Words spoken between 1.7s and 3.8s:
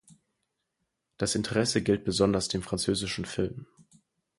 gilt besonders dem französischen Film.